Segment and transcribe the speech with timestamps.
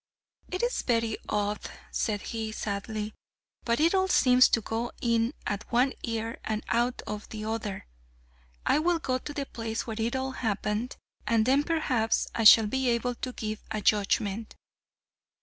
[0.51, 1.59] "It's very odd,"
[1.91, 3.13] said he, sadly,
[3.63, 7.85] "but it all seems to go in at one ear and out at the other!
[8.65, 10.95] I will go to the place where it all happened,
[11.27, 14.55] and then perhaps I shall be able to give a judgment."